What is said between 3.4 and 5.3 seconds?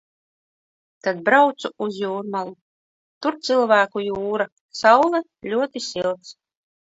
cilvēku jūra. Saule,